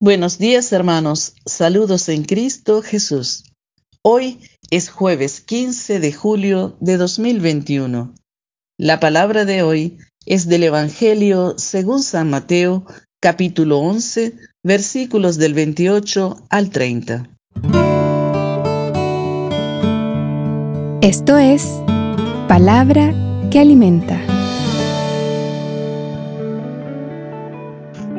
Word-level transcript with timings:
Buenos 0.00 0.38
días 0.38 0.72
hermanos, 0.72 1.34
saludos 1.44 2.08
en 2.08 2.22
Cristo 2.22 2.82
Jesús. 2.82 3.42
Hoy 4.00 4.38
es 4.70 4.90
jueves 4.90 5.40
15 5.40 5.98
de 5.98 6.12
julio 6.12 6.76
de 6.78 6.96
2021. 6.96 8.14
La 8.78 9.00
palabra 9.00 9.44
de 9.44 9.64
hoy 9.64 9.98
es 10.24 10.46
del 10.46 10.62
Evangelio 10.62 11.54
según 11.58 12.00
San 12.04 12.30
Mateo, 12.30 12.86
capítulo 13.20 13.80
11, 13.80 14.34
versículos 14.62 15.36
del 15.36 15.54
28 15.54 16.46
al 16.48 16.70
30. 16.70 17.30
Esto 21.02 21.38
es 21.38 21.66
palabra 22.46 23.12
que 23.50 23.58
alimenta. 23.58 24.27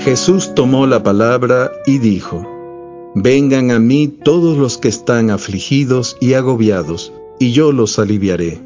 Jesús 0.10 0.56
tomó 0.56 0.88
la 0.88 1.04
palabra 1.04 1.72
y 1.86 2.00
dijo, 2.00 2.44
Vengan 3.14 3.70
a 3.70 3.78
mí 3.78 4.08
todos 4.08 4.58
los 4.58 4.80
que 4.80 4.88
están 4.88 5.30
afligidos 5.30 6.18
y 6.20 6.34
agobiados, 6.34 7.14
y 7.38 7.52
yo 7.52 7.72
los 7.72 8.00
aliviaré. 8.00 8.60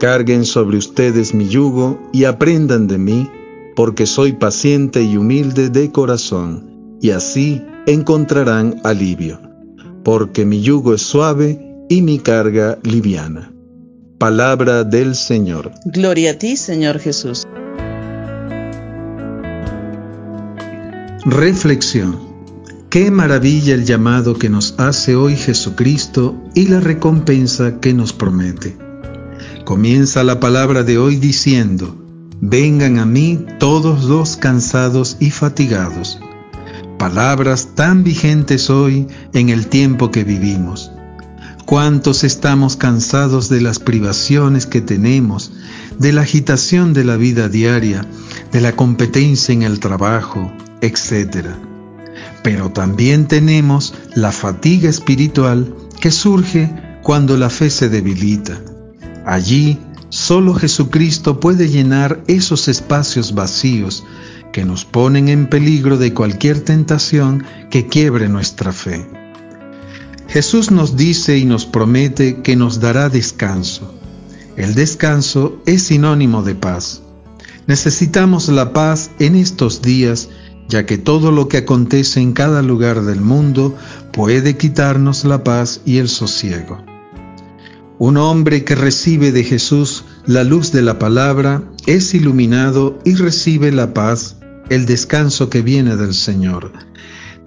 Carguen 0.00 0.44
sobre 0.44 0.78
ustedes 0.78 1.32
mi 1.32 1.46
yugo 1.46 2.00
y 2.12 2.24
aprendan 2.24 2.88
de 2.88 2.98
mí, 2.98 3.30
porque 3.76 4.04
soy 4.04 4.32
paciente 4.32 5.04
y 5.04 5.16
humilde 5.16 5.70
de 5.70 5.92
corazón, 5.92 6.98
y 7.00 7.10
así 7.10 7.62
encontrarán 7.86 8.80
alivio, 8.82 9.38
porque 10.02 10.44
mi 10.44 10.60
yugo 10.60 10.94
es 10.94 11.02
suave 11.02 11.84
y 11.88 12.02
mi 12.02 12.18
carga 12.18 12.80
liviana. 12.82 13.52
Palabra 14.18 14.82
del 14.82 15.14
Señor. 15.14 15.70
Gloria 15.84 16.32
a 16.32 16.34
ti, 16.34 16.56
Señor 16.56 16.98
Jesús. 16.98 17.46
Reflexión. 21.30 22.18
Qué 22.90 23.12
maravilla 23.12 23.74
el 23.74 23.84
llamado 23.84 24.34
que 24.34 24.48
nos 24.50 24.74
hace 24.78 25.14
hoy 25.14 25.36
Jesucristo 25.36 26.34
y 26.56 26.66
la 26.66 26.80
recompensa 26.80 27.78
que 27.78 27.94
nos 27.94 28.12
promete. 28.12 28.76
Comienza 29.64 30.24
la 30.24 30.40
palabra 30.40 30.82
de 30.82 30.98
hoy 30.98 31.14
diciendo, 31.14 31.96
vengan 32.40 32.98
a 32.98 33.06
mí 33.06 33.46
todos 33.60 34.02
los 34.06 34.36
cansados 34.36 35.18
y 35.20 35.30
fatigados. 35.30 36.18
Palabras 36.98 37.76
tan 37.76 38.02
vigentes 38.02 38.68
hoy 38.68 39.06
en 39.32 39.50
el 39.50 39.68
tiempo 39.68 40.10
que 40.10 40.24
vivimos. 40.24 40.90
¿Cuántos 41.70 42.24
estamos 42.24 42.74
cansados 42.74 43.48
de 43.48 43.60
las 43.60 43.78
privaciones 43.78 44.66
que 44.66 44.80
tenemos, 44.80 45.52
de 46.00 46.12
la 46.12 46.22
agitación 46.22 46.94
de 46.94 47.04
la 47.04 47.16
vida 47.16 47.48
diaria, 47.48 48.04
de 48.50 48.60
la 48.60 48.72
competencia 48.72 49.52
en 49.52 49.62
el 49.62 49.78
trabajo, 49.78 50.52
etc. 50.80 51.46
Pero 52.42 52.72
también 52.72 53.28
tenemos 53.28 53.94
la 54.16 54.32
fatiga 54.32 54.90
espiritual 54.90 55.72
que 56.00 56.10
surge 56.10 56.74
cuando 57.04 57.36
la 57.36 57.50
fe 57.50 57.70
se 57.70 57.88
debilita. 57.88 58.60
Allí 59.24 59.78
solo 60.08 60.54
Jesucristo 60.54 61.38
puede 61.38 61.68
llenar 61.68 62.20
esos 62.26 62.66
espacios 62.66 63.32
vacíos 63.32 64.02
que 64.52 64.64
nos 64.64 64.84
ponen 64.84 65.28
en 65.28 65.46
peligro 65.46 65.98
de 65.98 66.14
cualquier 66.14 66.62
tentación 66.62 67.44
que 67.70 67.86
quiebre 67.86 68.28
nuestra 68.28 68.72
fe. 68.72 69.06
Jesús 70.30 70.70
nos 70.70 70.96
dice 70.96 71.38
y 71.38 71.44
nos 71.44 71.66
promete 71.66 72.40
que 72.42 72.54
nos 72.54 72.78
dará 72.78 73.08
descanso. 73.08 73.92
El 74.56 74.74
descanso 74.74 75.60
es 75.66 75.82
sinónimo 75.82 76.42
de 76.42 76.54
paz. 76.54 77.02
Necesitamos 77.66 78.48
la 78.48 78.72
paz 78.72 79.10
en 79.18 79.34
estos 79.34 79.82
días 79.82 80.28
ya 80.70 80.86
que 80.86 80.98
todo 80.98 81.32
lo 81.32 81.48
que 81.48 81.58
acontece 81.58 82.20
en 82.20 82.32
cada 82.32 82.62
lugar 82.62 83.02
del 83.02 83.20
mundo 83.20 83.76
puede 84.12 84.56
quitarnos 84.56 85.24
la 85.24 85.42
paz 85.42 85.80
y 85.84 85.98
el 85.98 86.08
sosiego. 86.08 86.84
Un 87.98 88.16
hombre 88.16 88.64
que 88.64 88.76
recibe 88.76 89.32
de 89.32 89.42
Jesús 89.42 90.04
la 90.26 90.44
luz 90.44 90.70
de 90.70 90.82
la 90.82 90.98
palabra 91.00 91.64
es 91.86 92.14
iluminado 92.14 93.00
y 93.04 93.14
recibe 93.16 93.72
la 93.72 93.92
paz, 93.92 94.36
el 94.68 94.86
descanso 94.86 95.50
que 95.50 95.60
viene 95.60 95.96
del 95.96 96.14
Señor, 96.14 96.72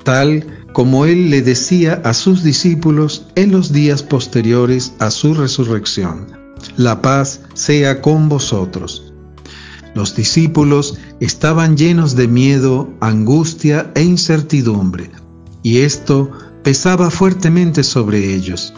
tal 0.03 0.45
como 0.73 1.05
él 1.05 1.29
le 1.29 1.41
decía 1.41 2.01
a 2.03 2.13
sus 2.13 2.43
discípulos 2.43 3.27
en 3.35 3.51
los 3.51 3.71
días 3.71 4.03
posteriores 4.03 4.93
a 4.99 5.11
su 5.11 5.33
resurrección. 5.33 6.27
La 6.77 7.01
paz 7.01 7.41
sea 7.53 8.01
con 8.01 8.29
vosotros. 8.29 9.13
Los 9.93 10.15
discípulos 10.15 10.97
estaban 11.19 11.77
llenos 11.77 12.15
de 12.15 12.27
miedo, 12.27 12.91
angustia 12.99 13.91
e 13.93 14.03
incertidumbre, 14.03 15.11
y 15.61 15.79
esto 15.79 16.31
pesaba 16.63 17.11
fuertemente 17.11 17.83
sobre 17.83 18.33
ellos. 18.33 18.73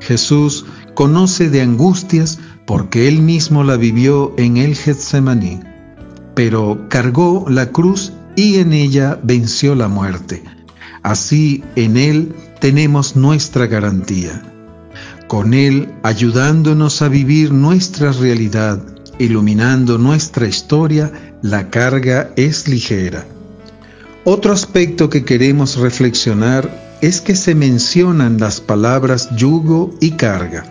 Jesús 0.00 0.66
conoce 0.94 1.48
de 1.50 1.62
angustias 1.62 2.38
porque 2.66 3.08
él 3.08 3.22
mismo 3.22 3.64
la 3.64 3.76
vivió 3.76 4.34
en 4.36 4.56
el 4.56 4.76
Getsemaní, 4.76 5.60
pero 6.34 6.86
cargó 6.88 7.46
la 7.48 7.70
cruz 7.70 8.12
y 8.36 8.58
en 8.58 8.72
ella 8.72 9.18
venció 9.22 9.74
la 9.74 9.88
muerte. 9.88 10.44
Así 11.02 11.64
en 11.76 11.96
él 11.96 12.34
tenemos 12.60 13.16
nuestra 13.16 13.66
garantía. 13.66 14.42
Con 15.26 15.54
él 15.54 15.92
ayudándonos 16.02 17.02
a 17.02 17.08
vivir 17.08 17.52
nuestra 17.52 18.12
realidad 18.12 18.82
iluminando 19.18 19.98
nuestra 19.98 20.46
historia, 20.46 21.12
la 21.42 21.70
carga 21.70 22.32
es 22.36 22.68
ligera. 22.68 23.24
Otro 24.24 24.52
aspecto 24.52 25.08
que 25.10 25.24
queremos 25.24 25.76
reflexionar 25.76 26.96
es 27.00 27.20
que 27.20 27.34
se 27.34 27.54
mencionan 27.54 28.38
las 28.38 28.60
palabras 28.60 29.28
yugo 29.36 29.94
y 30.00 30.12
carga. 30.12 30.64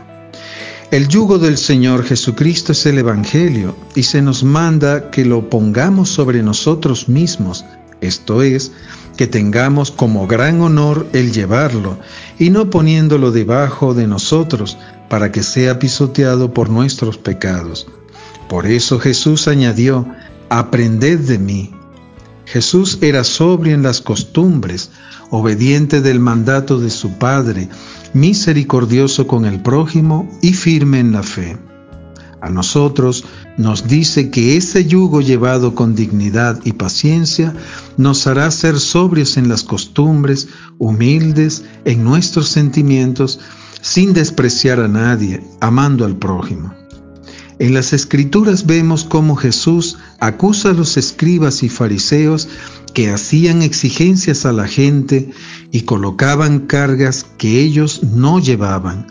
El 0.91 1.07
yugo 1.07 1.39
del 1.39 1.57
Señor 1.57 2.03
Jesucristo 2.03 2.73
es 2.73 2.85
el 2.85 2.97
Evangelio 2.97 3.75
y 3.95 4.03
se 4.03 4.21
nos 4.21 4.43
manda 4.43 5.09
que 5.11 5.23
lo 5.23 5.49
pongamos 5.49 6.09
sobre 6.09 6.43
nosotros 6.43 7.07
mismos, 7.07 7.63
esto 8.01 8.41
es, 8.41 8.71
que 9.15 9.27
tengamos 9.27 9.91
como 9.91 10.27
gran 10.27 10.61
honor 10.61 11.07
el 11.13 11.31
llevarlo 11.31 11.99
y 12.39 12.49
no 12.49 12.69
poniéndolo 12.69 13.31
debajo 13.31 13.93
de 13.93 14.07
nosotros 14.07 14.77
para 15.09 15.31
que 15.31 15.43
sea 15.43 15.79
pisoteado 15.79 16.53
por 16.53 16.69
nuestros 16.69 17.17
pecados. 17.17 17.87
Por 18.49 18.65
eso 18.65 18.99
Jesús 18.99 19.47
añadió, 19.47 20.07
aprended 20.49 21.19
de 21.19 21.37
mí. 21.37 21.73
Jesús 22.45 22.97
era 23.01 23.23
sobrio 23.23 23.73
en 23.75 23.83
las 23.83 24.01
costumbres, 24.01 24.91
obediente 25.29 26.01
del 26.01 26.19
mandato 26.19 26.79
de 26.79 26.89
su 26.89 27.17
Padre, 27.17 27.69
misericordioso 28.13 29.27
con 29.27 29.45
el 29.45 29.61
prójimo 29.61 30.29
y 30.41 30.53
firme 30.53 30.99
en 30.99 31.13
la 31.13 31.23
fe. 31.23 31.57
A 32.41 32.49
nosotros 32.49 33.23
nos 33.57 33.87
dice 33.87 34.31
que 34.31 34.57
ese 34.57 34.85
yugo 34.85 35.21
llevado 35.21 35.75
con 35.75 35.93
dignidad 35.93 36.59
y 36.65 36.73
paciencia 36.73 37.53
nos 37.97 38.25
hará 38.25 38.49
ser 38.49 38.79
sobrios 38.79 39.37
en 39.37 39.47
las 39.47 39.63
costumbres, 39.63 40.47
humildes 40.79 41.63
en 41.85 42.03
nuestros 42.03 42.49
sentimientos, 42.49 43.39
sin 43.81 44.13
despreciar 44.13 44.79
a 44.79 44.87
nadie, 44.87 45.43
amando 45.59 46.03
al 46.03 46.17
prójimo. 46.17 46.73
En 47.59 47.75
las 47.75 47.93
escrituras 47.93 48.65
vemos 48.65 49.03
cómo 49.03 49.35
Jesús 49.35 49.99
acusa 50.19 50.71
a 50.71 50.73
los 50.73 50.97
escribas 50.97 51.61
y 51.61 51.69
fariseos 51.69 52.49
que 52.95 53.11
hacían 53.11 53.61
exigencias 53.61 54.47
a 54.47 54.51
la 54.51 54.67
gente 54.67 55.29
y 55.71 55.81
colocaban 55.81 56.61
cargas 56.61 57.23
que 57.37 57.59
ellos 57.59 58.01
no 58.01 58.39
llevaban. 58.39 59.05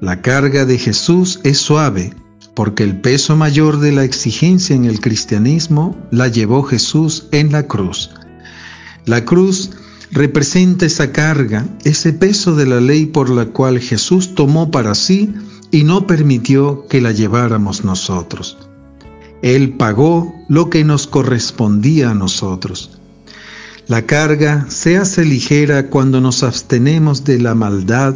La 0.00 0.20
carga 0.20 0.64
de 0.64 0.78
Jesús 0.78 1.38
es 1.44 1.58
suave, 1.58 2.12
porque 2.56 2.84
el 2.84 2.98
peso 3.02 3.36
mayor 3.36 3.80
de 3.80 3.92
la 3.92 4.02
exigencia 4.02 4.74
en 4.74 4.86
el 4.86 4.98
cristianismo 4.98 5.94
la 6.10 6.28
llevó 6.28 6.62
Jesús 6.62 7.26
en 7.30 7.52
la 7.52 7.64
cruz. 7.64 8.10
La 9.04 9.26
cruz 9.26 9.72
representa 10.10 10.86
esa 10.86 11.12
carga, 11.12 11.66
ese 11.84 12.14
peso 12.14 12.56
de 12.56 12.64
la 12.64 12.80
ley 12.80 13.04
por 13.04 13.28
la 13.28 13.44
cual 13.44 13.78
Jesús 13.78 14.34
tomó 14.34 14.70
para 14.70 14.94
sí 14.94 15.34
y 15.70 15.84
no 15.84 16.06
permitió 16.06 16.86
que 16.88 17.02
la 17.02 17.12
lleváramos 17.12 17.84
nosotros. 17.84 18.56
Él 19.42 19.74
pagó 19.76 20.34
lo 20.48 20.70
que 20.70 20.82
nos 20.82 21.06
correspondía 21.06 22.12
a 22.12 22.14
nosotros. 22.14 22.98
La 23.86 24.06
carga 24.06 24.64
se 24.70 24.96
hace 24.96 25.26
ligera 25.26 25.90
cuando 25.90 26.22
nos 26.22 26.42
abstenemos 26.42 27.24
de 27.24 27.38
la 27.38 27.54
maldad, 27.54 28.14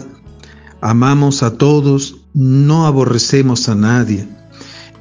amamos 0.81 1.43
a 1.43 1.59
todos, 1.59 2.20
no 2.35 2.87
aborrecemos 2.87 3.69
a 3.69 3.75
nadie. 3.75 4.29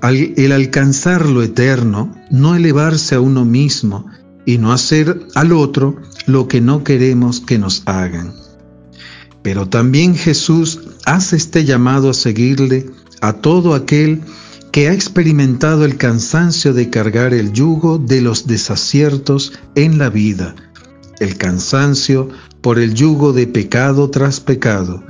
El 0.01 0.51
alcanzar 0.51 1.25
lo 1.25 1.43
eterno, 1.43 2.15
no 2.31 2.55
elevarse 2.55 3.15
a 3.15 3.19
uno 3.19 3.45
mismo 3.45 4.05
y 4.45 4.57
no 4.57 4.71
hacer 4.71 5.27
al 5.35 5.51
otro 5.51 5.97
lo 6.25 6.47
que 6.47 6.61
no 6.61 6.83
queremos 6.83 7.41
que 7.41 7.59
nos 7.59 7.83
hagan. 7.85 8.33
Pero 9.41 9.67
también 9.67 10.15
Jesús 10.15 10.79
hace 11.05 11.35
este 11.35 11.65
llamado 11.65 12.09
a 12.09 12.13
seguirle 12.13 12.89
a 13.21 13.33
todo 13.33 13.73
aquel 13.73 14.21
que 14.71 14.87
ha 14.87 14.93
experimentado 14.93 15.83
el 15.83 15.97
cansancio 15.97 16.73
de 16.73 16.89
cargar 16.89 17.33
el 17.33 17.51
yugo 17.51 17.97
de 17.97 18.21
los 18.21 18.47
desaciertos 18.47 19.53
en 19.75 19.97
la 19.97 20.09
vida 20.09 20.55
el 21.19 21.37
cansancio 21.37 22.29
por 22.61 22.79
el 22.79 22.93
yugo 22.93 23.33
de 23.33 23.47
pecado 23.47 24.09
tras 24.09 24.39
pecado, 24.39 25.03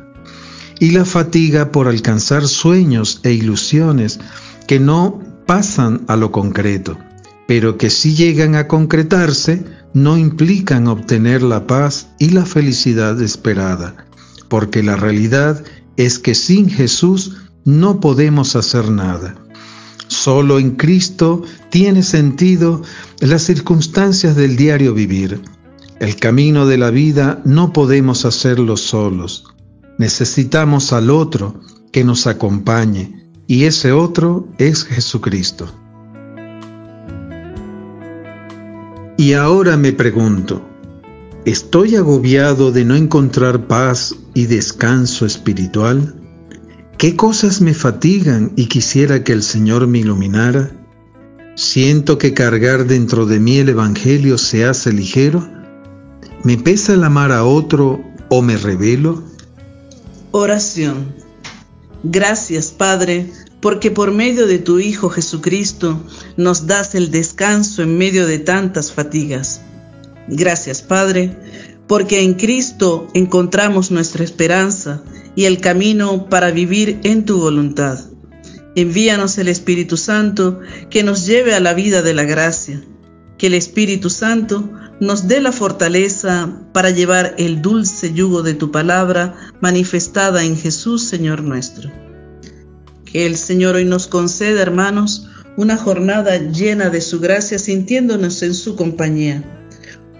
y 0.80 0.92
la 0.92 1.06
fatiga 1.06 1.72
por 1.72 1.88
alcanzar 1.88 2.48
sueños 2.48 3.20
e 3.24 3.34
ilusiones 3.34 4.20
que 4.68 4.80
no 4.80 5.20
pasan 5.46 6.06
a 6.08 6.16
lo 6.16 6.31
concreto, 6.31 6.98
pero 7.48 7.78
que 7.78 7.90
si 7.90 8.16
llegan 8.16 8.56
a 8.56 8.68
concretarse, 8.68 9.66
no 9.94 10.18
implican 10.18 10.88
obtener 10.88 11.42
la 11.42 11.68
paz 11.68 12.10
y 12.20 12.30
la 12.30 12.46
felicidad 12.46 13.22
esperada, 13.22 14.06
porque 14.48 14.84
la 14.84 14.96
realidad 14.96 15.64
es 15.98 16.20
que 16.20 16.36
sin 16.36 16.70
Jesús 16.70 17.38
no 17.66 18.00
podemos 18.00 18.56
hacer 18.56 18.90
nada. 18.90 19.36
Solo 20.08 20.60
en 20.60 20.72
Cristo 20.72 21.44
tiene 21.70 22.04
sentido 22.04 22.82
las 23.20 23.44
circunstancias 23.44 24.36
del 24.36 24.56
diario 24.56 24.94
vivir. 24.94 25.42
El 26.00 26.16
camino 26.16 26.66
de 26.66 26.78
la 26.78 26.90
vida 26.90 27.42
no 27.46 27.74
podemos 27.74 28.25
hacerlo 28.25 28.78
solos. 28.78 29.46
Necesitamos 30.00 30.94
al 30.94 31.10
otro 31.10 31.60
que 31.92 32.06
nos 32.06 32.25
acompañe, 32.25 33.30
y 33.48 33.66
ese 33.66 33.92
otro 33.92 34.48
es 34.57 34.86
Jesucristo. 34.86 35.68
Y 39.18 39.34
ahora 39.34 39.75
me 39.75 39.92
pregunto, 39.92 40.66
¿estoy 41.44 41.98
agobiado 41.98 42.72
de 42.72 42.86
no 42.86 42.96
encontrar 42.96 43.68
paz 43.68 44.16
y 44.34 44.46
descanso 44.46 45.25
espiritual? 45.25 46.16
¿Qué 46.98 47.18
cosas 47.18 47.60
me 47.60 47.74
fatigan 47.74 48.54
y 48.56 48.68
quisiera 48.68 49.25
que 49.25 49.34
el 49.34 49.44
Señor 49.44 49.86
me 49.88 50.00
iluminara? 50.00 50.72
¿Siento 51.56 52.18
que 52.18 52.34
cargar 52.34 52.88
dentro 52.88 53.25
de 53.25 53.42
mí 53.42 53.57
el 53.57 53.68
Evangelio 53.68 54.38
se 54.38 54.63
hace 54.63 54.94
ligero? 54.94 55.46
¿Me 56.46 56.57
pesa 56.57 56.94
el 56.94 57.04
amar 57.04 57.34
a 57.34 57.44
otro 57.44 58.00
o 58.30 58.42
me 58.42 58.56
revelo? 58.56 59.28
Oración. 60.31 61.16
Gracias, 62.04 62.72
Padre, 62.72 63.31
porque 63.62 63.90
por 63.90 64.12
medio 64.12 64.46
de 64.46 64.60
tu 64.60 64.80
Hijo 64.80 65.10
Jesucristo 65.10 66.00
nos 66.38 66.68
das 66.68 66.94
el 66.94 67.10
descanso 67.10 67.81
en 67.81 67.98
medio 67.98 68.28
de 68.28 68.38
tantas 68.38 68.92
fatigas. 68.92 69.62
Gracias, 70.28 70.84
Padre, 70.84 71.36
porque 71.88 72.22
en 72.22 72.36
Cristo 72.36 73.08
encontramos 73.16 73.90
nuestra 73.90 74.24
esperanza 74.24 75.02
y 75.36 75.46
el 75.46 75.60
camino 75.62 76.30
para 76.30 76.52
vivir 76.52 77.00
en 77.04 77.25
tu 77.25 77.40
voluntad. 77.40 78.00
Envíanos 78.75 79.40
el 79.40 79.48
Espíritu 79.48 79.98
Santo 79.98 80.60
que 80.92 81.02
nos 81.02 81.25
lleve 81.25 81.56
a 81.56 81.60
la 81.60 81.74
vida 81.74 82.04
de 82.04 82.14
la 82.14 82.24
gracia. 82.24 82.84
Que 83.39 83.47
el 83.47 83.56
Espíritu 83.56 84.12
Santo 84.12 84.69
nos 85.00 85.27
dé 85.27 85.39
la 85.39 85.51
fortaleza 85.51 86.62
para 86.74 86.91
llevar 86.91 87.36
el 87.38 87.62
dulce 87.62 88.13
yugo 88.13 88.44
de 88.44 88.53
tu 88.53 88.69
palabra 88.69 89.36
manifestada 89.62 90.44
en 90.44 90.57
Jesús, 90.57 91.03
Señor 91.03 91.41
nuestro. 91.41 91.89
Que 93.06 93.25
el 93.25 93.38
Señor 93.38 93.75
hoy 93.75 93.86
nos 93.86 94.07
conceda, 94.07 94.62
hermanos, 94.62 95.27
una 95.57 95.77
jornada 95.77 96.38
llena 96.38 96.89
de 96.89 97.01
su 97.01 97.19
gracia 97.19 97.57
sintiéndonos 97.57 98.44
en 98.44 98.53
su 98.53 98.75
compañía. 98.75 99.44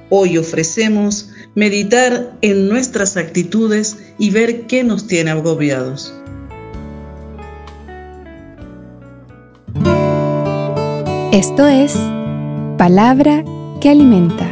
Hoy 0.10 0.38
ofrecemos 0.38 1.30
meditar 1.56 2.38
en 2.42 2.68
nuestras 2.68 3.18
actitudes 3.18 3.98
y 4.18 4.32
ver 4.32 4.66
qué 4.66 4.84
nos 4.84 5.08
tiene 5.08 5.32
agobiados. 5.32 6.14
Esto 11.32 11.68
es 11.68 11.94
Palabra 12.80 13.44
que 13.82 13.90
Alimenta, 13.90 14.48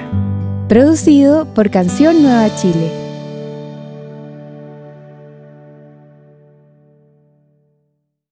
producido 0.68 1.46
por 1.54 1.70
Canción 1.70 2.22
Nueva 2.24 2.54
Chile 2.58 3.07